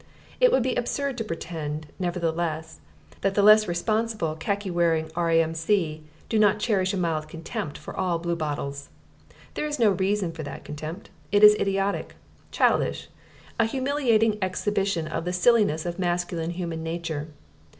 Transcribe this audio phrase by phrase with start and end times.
[0.39, 2.79] It would be absurd to pretend, nevertheless,
[3.21, 6.03] that the less responsible khaki wearing R.A.M.C.
[6.27, 8.89] do not cherish a mild contempt for all Bluebottles.
[9.53, 11.11] There is no reason for that contempt.
[11.31, 12.15] It is idiotic,
[12.49, 13.09] childish
[13.59, 17.27] a humiliating exhibition of the silliness of masculine human nature.